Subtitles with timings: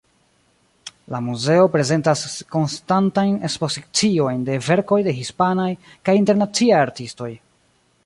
[1.15, 2.23] La muzeo prezentas
[2.57, 5.71] konstantajn ekspoziciojn de verkoj de hispanaj
[6.09, 7.33] kaj internaciaj artistoj.